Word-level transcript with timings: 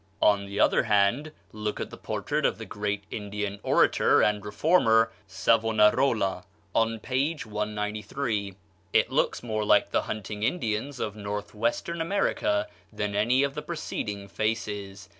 SHAWNEES. 0.19 0.33
On 0.33 0.45
the 0.47 0.59
other 0.59 0.83
hand, 0.85 1.31
look 1.51 1.79
at 1.79 1.91
the 1.91 1.95
portrait 1.95 2.43
of 2.43 2.57
the 2.57 2.65
great 2.65 3.03
Italian 3.11 3.59
orator 3.61 4.23
and 4.23 4.43
reformer, 4.43 5.11
Savonarola, 5.27 6.43
on 6.73 6.99
page 6.99 7.45
193. 7.45 8.55
It 8.93 9.11
looks 9.11 9.43
more 9.43 9.63
like 9.63 9.91
the 9.91 10.01
hunting 10.01 10.41
Indians 10.41 10.99
of 10.99 11.15
North 11.15 11.53
western 11.53 12.01
America 12.01 12.65
than 12.91 13.13
any 13.15 13.43
of 13.43 13.53
the 13.53 13.61
preceding 13.61 14.27
faces. 14.27 15.07